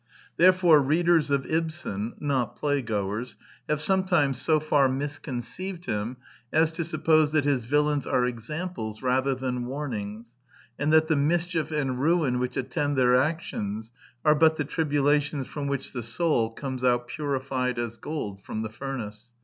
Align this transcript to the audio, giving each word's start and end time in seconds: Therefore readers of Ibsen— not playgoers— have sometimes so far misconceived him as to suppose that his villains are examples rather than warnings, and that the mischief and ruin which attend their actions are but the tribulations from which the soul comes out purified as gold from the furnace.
Therefore 0.37 0.79
readers 0.81 1.29
of 1.29 1.45
Ibsen— 1.45 2.13
not 2.19 2.57
playgoers— 2.59 3.35
have 3.69 3.81
sometimes 3.81 4.41
so 4.41 4.59
far 4.59 4.89
misconceived 4.89 5.85
him 5.85 6.17
as 6.51 6.71
to 6.71 6.83
suppose 6.83 7.33
that 7.33 7.45
his 7.45 7.65
villains 7.65 8.07
are 8.07 8.25
examples 8.25 9.03
rather 9.03 9.35
than 9.35 9.67
warnings, 9.67 10.33
and 10.79 10.91
that 10.91 11.07
the 11.07 11.15
mischief 11.15 11.69
and 11.69 12.01
ruin 12.01 12.39
which 12.39 12.57
attend 12.57 12.97
their 12.97 13.13
actions 13.15 13.91
are 14.25 14.33
but 14.33 14.55
the 14.55 14.65
tribulations 14.65 15.45
from 15.45 15.67
which 15.67 15.93
the 15.93 16.01
soul 16.01 16.49
comes 16.49 16.83
out 16.83 17.07
purified 17.07 17.77
as 17.77 17.97
gold 17.97 18.41
from 18.41 18.63
the 18.63 18.69
furnace. 18.69 19.29